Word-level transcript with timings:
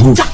Música 0.00 0.30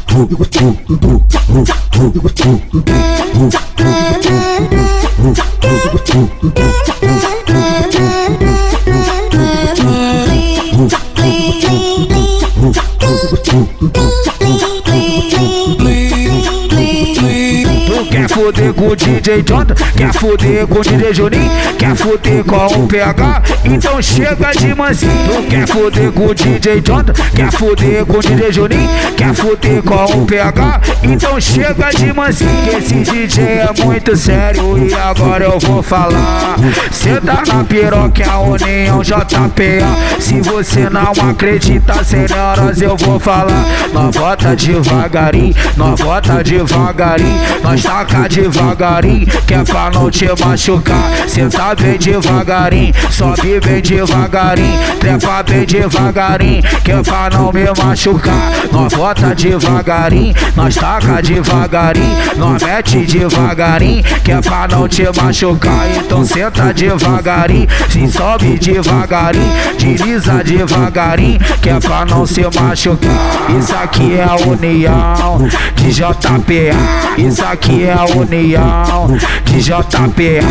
Foder 18.36 18.74
com 18.74 18.88
o 18.88 18.94
DJ 18.94 19.42
Jota? 19.48 19.74
Quer 19.96 20.12
foder 20.12 20.66
com 20.66 20.80
o 20.80 20.82
DJ 20.82 21.14
Juninho? 21.14 21.50
Quer 21.78 21.96
foder 21.96 22.44
com 22.44 22.84
o 22.84 22.86
PH? 22.86 23.42
Então 23.64 24.02
chega 24.02 24.52
de 24.52 24.74
mansinho. 24.74 25.42
Quer 25.48 25.66
foder 25.66 26.12
com 26.12 26.26
o 26.26 26.34
DJ 26.34 26.82
Jota? 26.86 27.14
Quer 27.34 27.50
foder 27.50 28.04
com 28.04 28.18
o 28.18 28.20
DJ 28.20 28.52
Juninho? 28.52 28.90
Quer 29.16 29.34
foder 29.34 29.82
com 29.82 30.18
o 30.18 30.26
PH? 30.26 30.80
Então 31.02 31.40
chega 31.40 31.88
de 31.96 32.12
mansinho. 32.12 32.50
Que 32.64 32.76
esse 32.76 32.94
DJ 32.96 33.42
é 33.42 33.70
muito 33.82 34.14
sério 34.14 34.86
e 34.86 34.92
agora 34.92 35.44
eu 35.44 35.58
vou 35.58 35.82
falar. 35.82 36.56
Cê 36.92 37.18
tá 37.18 37.42
na 37.48 37.64
piroca, 37.64 38.30
a 38.30 38.40
União 38.40 39.00
JPA. 39.02 40.20
Se 40.20 40.42
você 40.42 40.90
não 40.90 41.30
acredita, 41.30 42.04
senhoras, 42.04 42.82
eu 42.82 42.98
vou 42.98 43.18
falar. 43.18 43.64
Nós 43.94 44.14
bota 44.14 44.54
devagarinho, 44.54 45.54
nós 45.74 45.98
bota 45.98 46.44
devagarinho. 46.44 47.40
Nós 47.62 47.82
taca 47.82 48.25
devagarinho, 48.28 49.26
que 49.46 49.54
é 49.54 49.64
pra 49.64 49.90
não 49.90 50.10
te 50.10 50.26
machucar. 50.44 51.10
Senta 51.28 51.74
bem 51.74 51.98
devagarinho, 51.98 52.94
sobe 53.10 53.60
bem 53.60 53.80
devagarinho. 53.80 54.78
Trepa 54.98 55.42
bem 55.42 55.64
devagarinho, 55.64 56.62
que 56.84 56.92
é 56.92 57.02
pra 57.02 57.30
não 57.30 57.52
me 57.52 57.64
machucar. 57.82 58.52
Nós 58.72 58.92
bota 58.94 59.34
devagarinho, 59.34 60.34
nós 60.54 60.74
taca 60.74 61.22
devagarinho. 61.22 62.16
Nós 62.36 62.62
mete 62.62 63.06
devagarinho, 63.06 64.02
que 64.24 64.32
é 64.32 64.40
pra 64.40 64.68
não 64.68 64.88
te 64.88 65.04
machucar. 65.16 65.88
Então 65.96 66.24
senta 66.24 66.72
devagarinho, 66.72 67.68
se 67.88 68.08
sobe 68.08 68.58
devagarinho. 68.58 69.52
Desliza 69.78 70.42
devagarinho, 70.44 71.38
que 71.60 71.70
é 71.70 71.78
pra 71.80 72.04
não 72.04 72.26
se 72.26 72.42
machucar. 72.42 73.10
Isso 73.58 73.74
aqui 73.74 74.14
é 74.14 74.24
a 74.24 74.36
união 74.36 75.48
de 75.76 75.90
JPA. 75.92 77.05
Isso 77.18 77.44
aqui 77.44 77.84
é 77.84 77.92
a 77.92 78.04
união 78.04 79.16
de 79.44 79.60
JPA. 79.60 80.46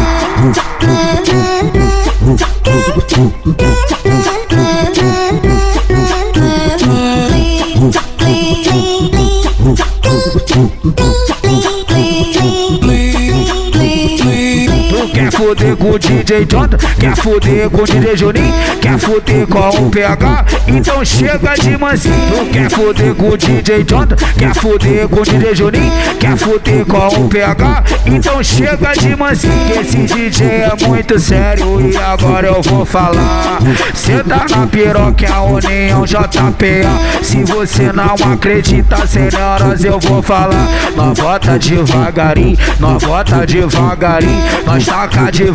Foder 15.65 15.77
com 15.77 15.91
o 15.91 15.99
DJ 15.99 16.47
Jota? 16.49 16.77
Quer 16.99 17.15
foder 17.15 17.69
com 17.71 17.81
o 17.81 17.85
DJ 17.85 18.15
Juninho? 18.15 18.53
Quer 18.79 18.99
foder 18.99 19.47
com 19.47 19.87
o 19.87 19.89
PH? 19.89 20.45
Então 20.67 21.03
chega 21.03 21.55
de 21.55 21.77
mansinho. 21.77 22.45
Quer 22.51 22.69
foder 22.69 23.15
com 23.15 23.29
o 23.29 23.37
DJ 23.37 23.85
Jota? 23.89 24.15
Quer 24.37 24.53
foder 24.53 25.07
com 25.07 25.21
o 25.21 25.23
DJ 25.23 25.55
Juninho? 25.55 25.91
Quer 26.19 26.37
foder 26.37 26.85
com 26.85 27.25
o 27.25 27.29
PH? 27.29 27.83
Então 28.05 28.43
chega 28.43 28.93
de 28.93 29.15
mansinho. 29.15 29.81
Esse 29.81 29.97
DJ 29.97 30.47
é 30.47 30.87
muito 30.87 31.19
sério 31.19 31.81
e 31.81 31.97
agora 31.97 32.47
eu 32.47 32.61
vou 32.61 32.85
falar. 32.85 33.59
Cê 33.95 34.23
tá 34.23 34.45
na 34.49 34.67
piroca, 34.67 35.33
a 35.33 35.41
União 35.41 36.05
JPA. 36.05 37.23
Se 37.23 37.43
você 37.43 37.91
não 37.91 38.13
acredita, 38.31 39.07
senhoras, 39.07 39.83
eu 39.83 39.99
vou 39.99 40.21
falar. 40.21 40.67
Nós 40.95 41.17
bota 41.17 41.57
devagarinho, 41.57 42.57
nós 42.79 43.03
bota 43.03 43.47
devagarinho. 43.47 44.45
Nós 44.65 44.85
taca 44.85 45.31
devagarinho, 45.31 45.54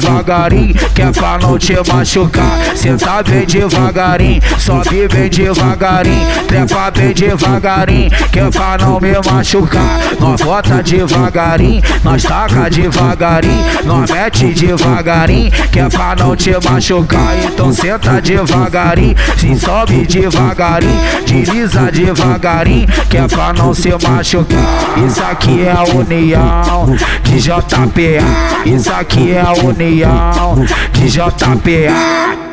que 0.95 1.03
é 1.03 1.11
pra 1.13 1.39
não 1.39 1.59
te 1.59 1.75
machucar. 1.93 2.59
Senta 2.75 3.23
bem 3.23 3.45
devagarinho, 3.45 4.41
sobe 4.59 5.07
bem 5.09 5.29
devagarinho. 5.29 6.27
Trepa 6.47 6.91
bem 6.91 7.13
devagarinho, 7.13 8.11
que 8.33 8.39
é 8.39 8.51
pra 8.51 8.79
não 8.79 8.99
me 8.99 9.13
machucar. 9.31 10.01
Nós 10.19 10.41
bota 10.41 10.83
devagarinho, 10.83 11.83
nós 12.03 12.23
taca 12.23 12.71
devagarinho. 12.71 13.65
Nós 13.85 14.11
mete 14.11 14.47
devagarinho, 14.55 15.51
que 15.71 15.81
é 15.81 15.89
pra 15.89 16.17
não 16.17 16.35
te 16.35 16.53
machucar. 16.65 17.37
Então 17.45 17.73
senta 17.73 18.21
devagarinho, 18.21 19.15
se 19.37 19.59
sobe 19.59 20.07
devagarinho. 20.07 21.01
Desliza 21.27 21.91
devagarinho, 21.93 22.87
que 23.09 23.19
é 23.19 23.29
pra 23.29 23.53
não 23.53 23.75
se 23.75 23.91
machucar. 23.91 24.59
Isso 25.07 25.23
aqui 25.23 25.63
é 25.63 25.73
a 25.73 25.85
união 25.85 26.97
de 27.25 27.39
JPA. 27.39 28.65
Isso 28.65 28.93
aqui 28.93 29.33
é 29.33 29.41
a 29.41 29.53
união 29.53 29.90
de 29.91 31.09
JPA. 31.09 32.50